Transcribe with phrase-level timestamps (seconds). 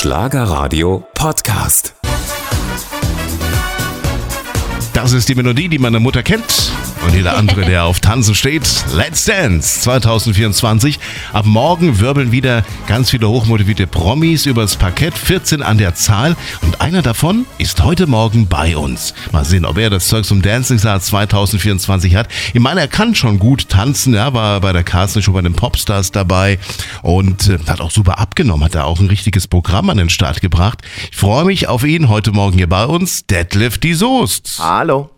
[0.00, 1.94] Schlagerradio Podcast.
[4.94, 6.72] Das ist die Melodie, die meine Mutter kennt.
[7.02, 8.68] Und jeder andere, der auf Tanzen steht.
[8.94, 10.98] Let's Dance 2024.
[11.32, 15.16] Ab morgen wirbeln wieder ganz viele hochmotivierte Promis übers Parkett.
[15.16, 16.36] 14 an der Zahl.
[16.60, 19.14] Und einer davon ist heute Morgen bei uns.
[19.32, 22.28] Mal sehen, ob er das Zeug zum Dancing Star 2024 hat.
[22.52, 24.12] Ich meine, er kann schon gut tanzen.
[24.12, 26.58] Er war bei der Casting schon bei den Popstars dabei.
[27.00, 28.64] Und äh, hat auch super abgenommen.
[28.64, 30.82] Hat da auch ein richtiges Programm an den Start gebracht.
[31.10, 33.24] Ich freue mich auf ihn heute Morgen hier bei uns.
[33.24, 34.58] Deadlift die Soest.
[34.58, 35.08] Hallo.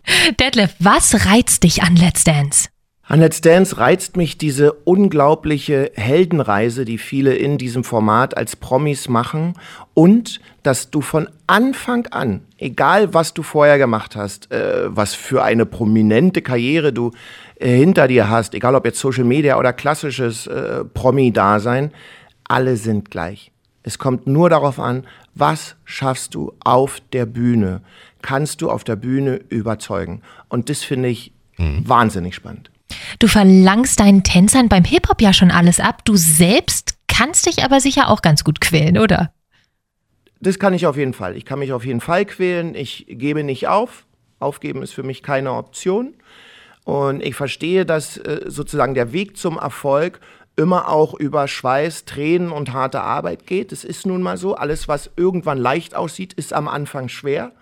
[0.40, 2.68] Detlef, was reizt dich an Let's Dance?
[3.04, 9.08] An Let's Dance reizt mich diese unglaubliche Heldenreise, die viele in diesem Format als Promis
[9.08, 9.54] machen
[9.92, 15.42] und dass du von Anfang an, egal was du vorher gemacht hast, äh, was für
[15.42, 17.10] eine prominente Karriere du
[17.56, 21.90] äh, hinter dir hast, egal ob jetzt Social Media oder klassisches äh, Promi-Dasein,
[22.44, 23.52] alle sind gleich.
[23.82, 27.80] Es kommt nur darauf an, was schaffst du auf der Bühne?
[28.22, 30.22] Kannst du auf der Bühne überzeugen?
[30.48, 31.86] Und das finde ich mhm.
[31.88, 32.70] wahnsinnig spannend.
[33.18, 36.04] Du verlangst deinen Tänzern beim Hip-Hop ja schon alles ab.
[36.04, 39.32] Du selbst kannst dich aber sicher auch ganz gut quälen, oder?
[40.40, 41.36] Das kann ich auf jeden Fall.
[41.36, 42.74] Ich kann mich auf jeden Fall quälen.
[42.74, 44.06] Ich gebe nicht auf.
[44.40, 46.14] Aufgeben ist für mich keine Option.
[46.84, 50.20] Und ich verstehe, dass äh, sozusagen der Weg zum Erfolg
[50.56, 53.72] immer auch über Schweiß, Tränen und harte Arbeit geht.
[53.72, 54.56] Es ist nun mal so.
[54.56, 57.52] Alles, was irgendwann leicht aussieht, ist am Anfang schwer.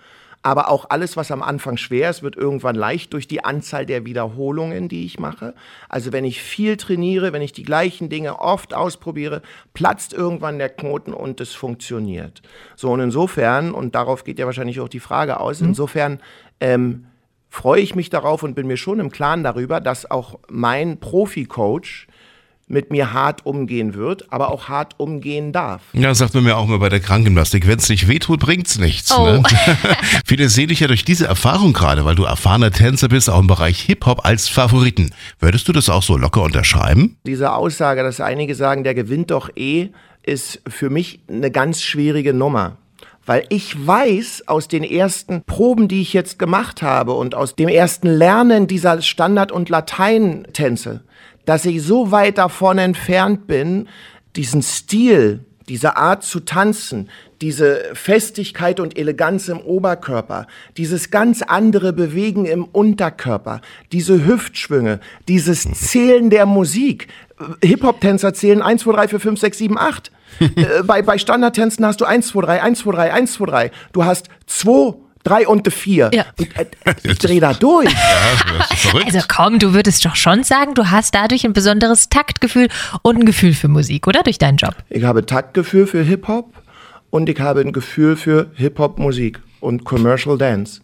[0.42, 4.06] Aber auch alles, was am Anfang schwer ist, wird irgendwann leicht durch die Anzahl der
[4.06, 5.54] Wiederholungen, die ich mache.
[5.88, 9.42] Also wenn ich viel trainiere, wenn ich die gleichen Dinge oft ausprobiere,
[9.74, 12.40] platzt irgendwann der Knoten und es funktioniert.
[12.74, 15.68] So und insofern, und darauf geht ja wahrscheinlich auch die Frage aus, mhm.
[15.68, 16.20] insofern
[16.60, 17.06] ähm,
[17.50, 22.06] freue ich mich darauf und bin mir schon im Klaren darüber, dass auch mein Profi-Coach
[22.70, 25.82] mit mir hart umgehen wird, aber auch hart umgehen darf.
[25.92, 29.12] Ja, sagt man mir auch mal bei der Krankengymnastik, wenn es nicht wehtut, bringt's nichts.
[29.16, 29.24] Oh.
[29.24, 29.42] Ne?
[30.24, 33.48] Viele sehen dich ja durch diese Erfahrung gerade, weil du erfahrener Tänzer bist, auch im
[33.48, 35.10] Bereich Hip-Hop als Favoriten.
[35.40, 37.16] Würdest du das auch so locker unterschreiben?
[37.26, 39.88] Diese Aussage, dass einige sagen, der gewinnt doch eh,
[40.22, 42.76] ist für mich eine ganz schwierige Nummer
[43.26, 47.68] weil ich weiß aus den ersten Proben, die ich jetzt gemacht habe und aus dem
[47.68, 51.02] ersten Lernen dieser Standard- und Lateintänze,
[51.50, 53.88] dass ich so weit davon entfernt bin,
[54.36, 60.46] diesen Stil, diese Art zu tanzen, diese Festigkeit und Eleganz im Oberkörper,
[60.76, 67.08] dieses ganz andere Bewegen im Unterkörper, diese Hüftschwünge, dieses Zählen der Musik.
[67.64, 70.12] Hip-Hop-Tänzer zählen 1, 2, 3, 4, 5, 6, 7, 8.
[70.84, 73.70] bei, bei Standardtänzen hast du 1, 2, 3, 1, 2, 3, 1, 2, 3.
[73.92, 76.10] Du hast 2, drei und vier.
[76.12, 76.24] Ja.
[76.38, 77.90] Äh, ich dreh da durch.
[77.90, 82.68] Ja, also komm, du würdest doch schon sagen, du hast dadurch ein besonderes Taktgefühl
[83.02, 84.22] und ein Gefühl für Musik, oder?
[84.22, 84.74] Durch deinen Job.
[84.88, 86.52] Ich habe Taktgefühl für Hip-Hop
[87.10, 90.80] und ich habe ein Gefühl für Hip-Hop-Musik und Commercial Dance.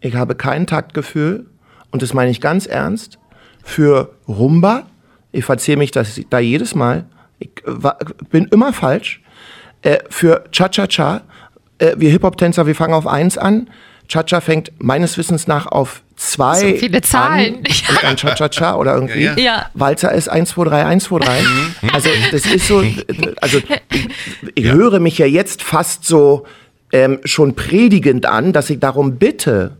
[0.00, 1.46] Ich habe kein Taktgefühl,
[1.90, 3.18] und das meine ich ganz ernst,
[3.62, 4.86] für Rumba.
[5.30, 7.06] Ich verzähle mich das da jedes Mal.
[7.38, 7.98] Ich war,
[8.30, 9.22] bin immer falsch.
[9.82, 11.22] Äh, für Cha-Cha-Cha
[11.82, 13.68] äh, wir Hip-Hop-Tänzer, wir fangen auf eins an.
[14.08, 16.58] Cha-Cha fängt meines Wissens nach auf zwei.
[16.58, 17.64] So viele Zahlen.
[17.88, 19.22] An, ein Cha-Cha-Cha oder irgendwie.
[19.22, 19.70] Ja, ja.
[19.74, 21.40] Walzer ist 1, 2, 3, 1, 2, 3.
[21.92, 22.84] Also, das ist so,
[23.40, 23.58] also,
[23.90, 24.08] ich,
[24.54, 24.72] ich ja.
[24.72, 26.46] höre mich ja jetzt fast so
[26.92, 29.76] ähm, schon predigend an, dass ich darum bitte,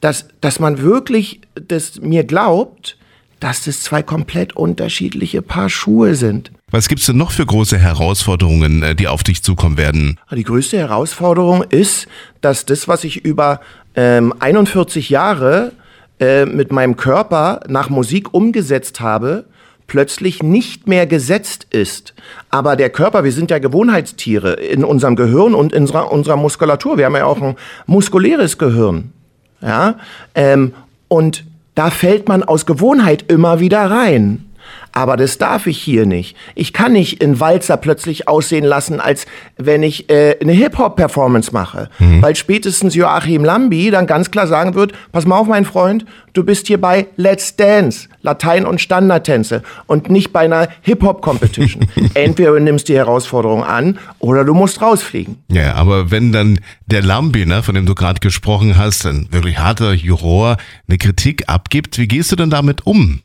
[0.00, 2.96] dass, dass man wirklich das mir glaubt,
[3.40, 6.50] dass das zwei komplett unterschiedliche Paar Schuhe sind.
[6.72, 10.18] Was gibt's denn noch für große Herausforderungen, äh, die auf dich zukommen werden?
[10.32, 12.08] Die größte Herausforderung ist,
[12.40, 13.60] dass das, was ich über
[13.94, 15.70] ähm, 41 Jahre
[16.18, 19.44] äh, mit meinem Körper nach Musik umgesetzt habe,
[19.86, 22.14] plötzlich nicht mehr gesetzt ist.
[22.50, 26.98] Aber der Körper, wir sind ja Gewohnheitstiere in unserem Gehirn und in unserer, unserer Muskulatur.
[26.98, 27.54] Wir haben ja auch ein
[27.86, 29.12] muskuläres Gehirn.
[29.60, 30.00] Ja?
[30.34, 30.74] Ähm,
[31.06, 31.44] und
[31.76, 34.46] da fällt man aus Gewohnheit immer wieder rein.
[34.96, 36.34] Aber das darf ich hier nicht.
[36.54, 39.26] Ich kann nicht in Walzer plötzlich aussehen lassen, als
[39.58, 41.90] wenn ich äh, eine Hip-Hop-Performance mache.
[41.98, 42.22] Mhm.
[42.22, 46.44] Weil spätestens Joachim Lambi dann ganz klar sagen wird, pass mal auf, mein Freund, du
[46.44, 51.86] bist hier bei Let's Dance, Latein- und Standardtänze und nicht bei einer Hip-Hop-Competition.
[52.14, 55.36] Entweder du nimmst die Herausforderung an oder du musst rausfliegen.
[55.52, 59.58] Ja, aber wenn dann der Lambi, ne, von dem du gerade gesprochen hast, ein wirklich
[59.58, 60.56] harter Juror,
[60.88, 63.20] eine Kritik abgibt, wie gehst du denn damit um?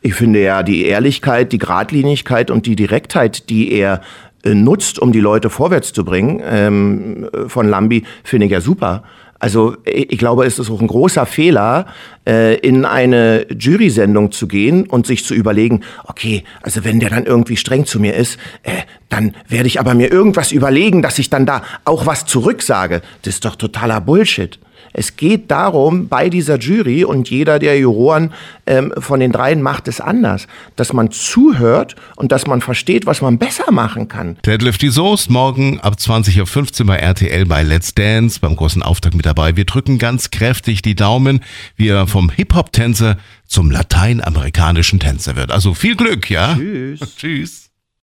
[0.00, 4.00] Ich finde ja die Ehrlichkeit, die Gradlinigkeit und die Direktheit, die er
[4.44, 9.04] äh, nutzt, um die Leute vorwärts zu bringen, ähm, von Lambi, finde ich ja super.
[9.44, 11.84] Also ich glaube, es ist auch ein großer Fehler,
[12.26, 17.26] äh, in eine Jury-Sendung zu gehen und sich zu überlegen, okay, also wenn der dann
[17.26, 18.70] irgendwie streng zu mir ist, äh,
[19.10, 23.02] dann werde ich aber mir irgendwas überlegen, dass ich dann da auch was zurücksage.
[23.20, 24.58] Das ist doch totaler Bullshit.
[24.94, 28.32] Es geht darum, bei dieser Jury und jeder der Juroren
[28.66, 30.46] ähm, von den dreien macht es anders,
[30.76, 34.36] dass man zuhört und dass man versteht, was man besser machen kann.
[34.46, 39.16] Deadlift die Soest morgen ab 20.15 Uhr bei RTL bei Let's Dance beim großen Auftakt
[39.16, 39.56] mit dabei.
[39.56, 41.40] Wir drücken ganz kräftig die Daumen,
[41.76, 45.50] wie er vom Hip-Hop-Tänzer zum lateinamerikanischen Tänzer wird.
[45.50, 46.54] Also viel Glück, ja?
[46.54, 47.00] Tschüss.
[47.16, 47.63] Tschüss.